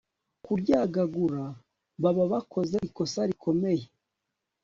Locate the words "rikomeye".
3.29-3.85